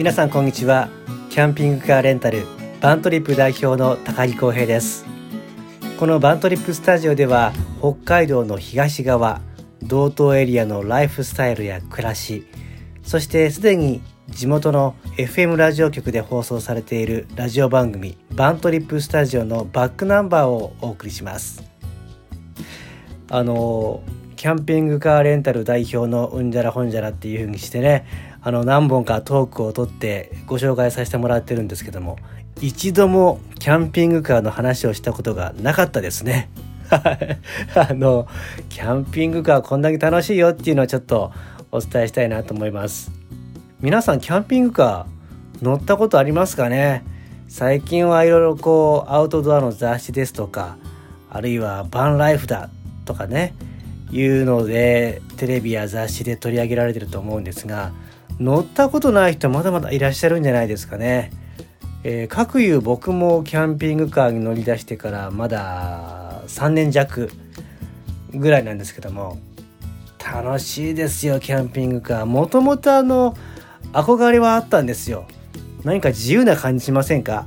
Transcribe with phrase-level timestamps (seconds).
[0.00, 0.88] 皆さんこんにちは。
[1.28, 2.46] キャンピングカーレンタル
[2.80, 5.04] バントリップ代表の高木光平です。
[5.98, 9.42] このバントリップスタジオでは北海道の東側
[9.82, 12.46] 道東エリアのライフスタイルや暮らし
[13.02, 21.62] そしてすでに地元の FM ラジオ局で放送されているラジオ番組バントリップスタジオのバックナンバーをお送りします。
[23.28, 24.02] あの
[24.40, 28.06] キャンピングカーレンタル代表のうんじゃらほんじゃらっていう風にしてね
[28.40, 32.16] あの何本かトークを取ってご紹介させてもらってるんですけども
[32.58, 36.48] 一度もキャンピングカーの話をしたことがなかったですね。
[36.88, 38.26] あの
[38.70, 41.32] キャンピングカーこんだけ楽しいよっていうのをちょっと
[41.70, 43.12] お伝えしたいなと思います。
[43.82, 47.04] 皆さんキャンピングカー乗ったことありますかね？
[47.46, 50.78] 最近はいろいろこうアウトドアの雑誌ですとか
[51.28, 52.70] あるいはバンライフだ
[53.04, 53.52] とかね
[54.12, 57.92] いうのでテレビや雑誌で取り上げられてると思うんですが
[58.38, 61.30] 乗ったことない人まだまだいらっしゃるんじゃないですかね。
[62.02, 67.30] えー、各有僕もキャンピングカーに乗り出してからまだ3年弱
[68.32, 69.38] ぐらいなんですけども
[70.18, 72.26] 楽しいですよキャンピングカー。
[72.26, 73.36] もともとあの
[73.92, 75.26] 憧れはあったんですよ。
[75.84, 77.46] 何か自由な感じしませんか？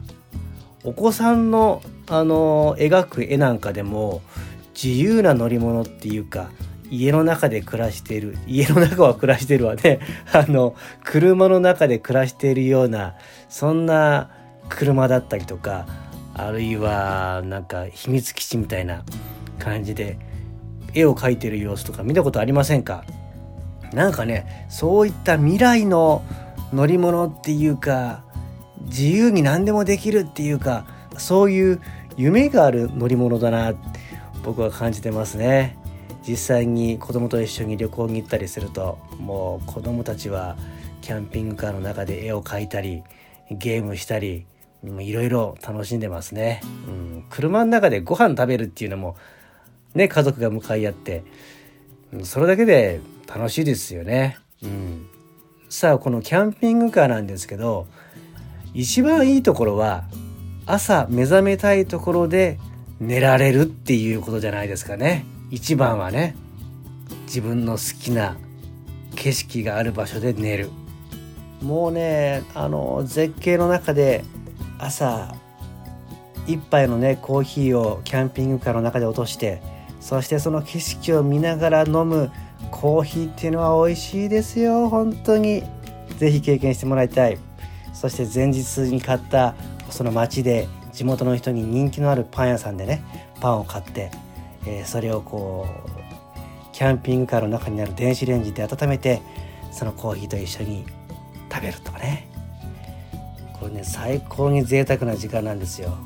[0.84, 4.22] お子さんのあの描く絵なんかでも
[4.74, 6.50] 自由な乗り物っていうか
[6.90, 10.00] 家の中で暮らしている家の中は暮らしてるわね。
[10.32, 13.16] あの車の中で暮らしているような
[13.50, 14.30] そんな
[14.70, 15.86] 車だったりとか
[16.34, 19.04] あるいはなんか秘密基地みたいな
[19.60, 20.18] 感じで
[20.94, 23.04] 絵を描いてる様子とか見たことありませんか？
[23.94, 26.24] なんかねそういった未来の
[26.74, 28.24] 乗り物っていうか
[28.82, 30.86] 自由に何でもできるっていうか
[31.18, 31.80] そういう
[32.18, 33.80] 夢がある乗り物だなって
[34.44, 35.78] 僕は感じてますね。
[36.28, 40.56] 実際に子供と一緒に旅行に行ったりするともう子供たちは
[41.02, 43.03] キャンピングカーの中で絵を描いたり
[43.52, 44.46] ゲームしたり
[44.84, 49.18] いろいろ楽しんでますね、うん、車の中でご飯食べるっていうのも
[49.96, 51.24] ね家族が向かい合って
[52.24, 55.08] それだけで楽しいですよね、うん、
[55.70, 57.88] さあこのキャンピングカーなんですけど
[58.74, 60.06] 一番いいところは
[60.66, 62.59] 朝目覚めたいところで
[63.00, 65.26] 寝られるっていうことじゃないですかね。
[65.52, 66.36] 一番はね
[67.26, 68.38] 自分の好きな
[69.16, 70.70] 景色がある場所で寝る。
[71.62, 74.24] もうねあの絶景の中で
[74.80, 75.36] 朝
[76.48, 79.62] 一杯のねコーヒーをキャンピングカーの中で落として
[80.00, 82.32] そしてその景色を見ながら飲む
[82.72, 84.90] コーヒーっていうのは美味しいですよ。
[84.90, 85.64] 本当に。
[86.18, 87.38] 是非経験してもらいたい。
[87.94, 89.56] そして前日に買った
[89.90, 93.04] その街で地元の人に人気のあるパン屋さんでね
[93.42, 94.12] パンを買って
[94.66, 99.22] えー、それをこうキャンピングカーの中にある電子レンジで温めて
[99.72, 100.86] そのコーヒーと一緒に
[101.52, 102.28] 食べるとかね。
[103.59, 105.98] これね最高に贅沢な時間なんですよ。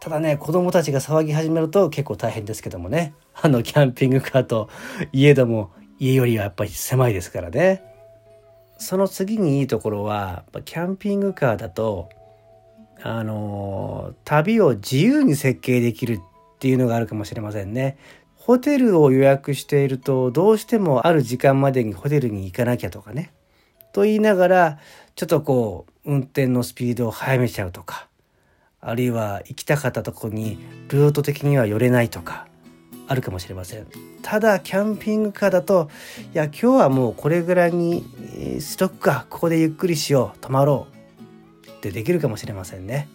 [0.00, 3.14] ただね子供たちが騒ぎ始めると結構大変ですけどもね。
[3.40, 4.68] あのキャンピングカーと
[5.12, 7.82] いえども家よりはやっぱり狭いですからね。
[8.78, 12.08] その次にいいところはキャンピングカーだと
[13.06, 16.20] あの旅を自由に設計できるっ
[16.58, 17.98] ていうのがあるかもしれませんね。
[18.34, 23.30] ホテルを予約しているとどうしてもある時間までにホテルに行かなきゃとかね。
[23.92, 24.78] と言いながら
[25.16, 28.08] ちょっとこう運転のスピードを速めちゃうとか
[28.80, 32.46] あるいは行きたかったとこにルート的には寄れないとか
[33.06, 33.86] あるかもしれません。
[34.22, 35.90] ただキャンピングカーだと
[36.32, 38.02] いや今日はもうこれぐらいに
[38.60, 40.93] しとくかここでゆっくりしよう泊まろう
[41.88, 43.08] ってできるかもしれませんね。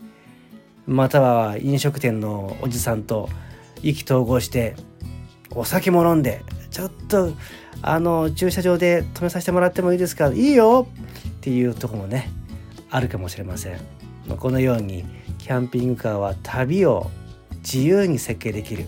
[0.85, 3.29] または飲食店のおじさんと
[3.81, 4.75] 意気投合して
[5.51, 7.33] お酒も飲んでちょっと
[7.81, 10.29] あの駐車場で止めさせてもらってもいいですか？
[10.29, 10.87] いいよ！
[11.39, 12.29] っていうとこもね
[12.91, 13.79] あるかもしれません。
[14.37, 15.05] このように
[15.39, 17.09] キャンピングカーは旅を
[17.57, 18.85] 自由に設計できる。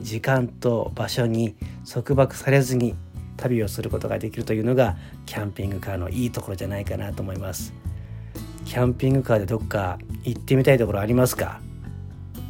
[0.00, 1.54] 時間と場所に
[1.90, 2.94] 束縛されずに
[3.36, 7.74] 旅をすることができるというのがキャンピングカーのいいところじゃないかなと思います。
[8.68, 11.60] キャンピングカーでどっか行ってみたいところありますか？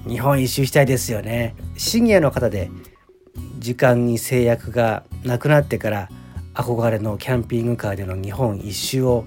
[0.04, 1.54] 日本一周したいですよね。
[1.76, 2.72] シニアの方で
[3.60, 6.08] 時間に制約がなくなってから
[6.54, 9.26] 憧れのキャンピングカーでの日本一周を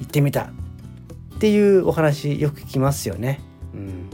[0.00, 3.40] 行ってみたっていうお話よく聞きますよね。
[3.72, 4.10] うん、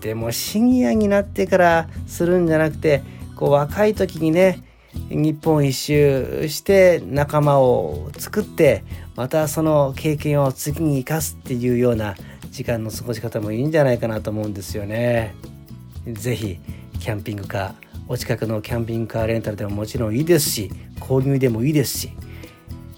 [0.00, 3.02] でもシニアになってからするんじゃなくて
[3.36, 4.65] こう若い時にね
[5.08, 8.84] 日本一周して仲間を作って
[9.14, 12.14] またその経験を次に生かすっていうような
[12.50, 15.34] 時間の過ごし方もいいんじゃないかなと思うんですよね。
[16.06, 16.58] ぜひ
[16.98, 17.74] キャンピングカー
[18.08, 20.70] お近くのキャンピングカーレンタルでももちろんいいですし
[21.00, 22.10] 購入でもいいですし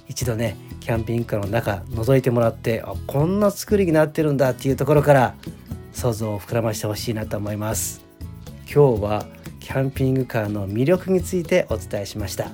[0.06, 5.34] 一度ねキャンピングカーの中覗いてもらってあこんな作りになってるんだっていうところから
[5.92, 8.04] 想像を膨らましてほしいなと思います。
[8.72, 9.26] 今日は
[9.68, 12.50] キャンピングカーの魅力についてお伝えしました。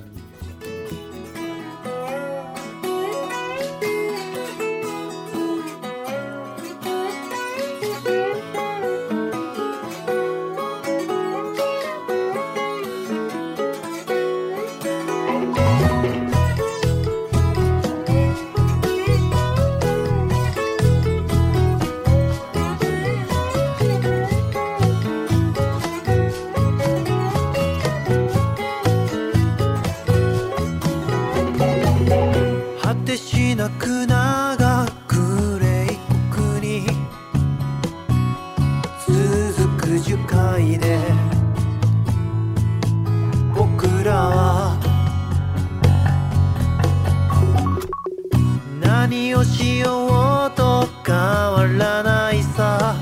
[49.07, 52.95] 何をしようと変わらないさ。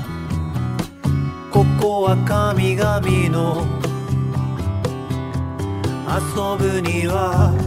[1.50, 3.64] ここは神々の
[6.06, 7.63] 遊ぶには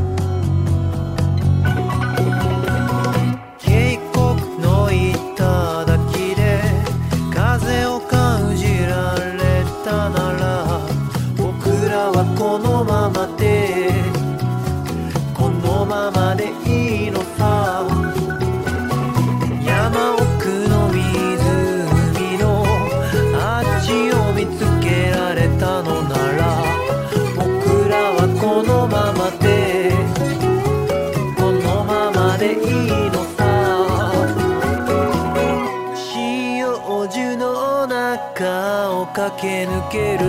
[38.37, 40.19] 中を駆け抜ける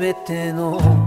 [0.00, 1.01] 全ての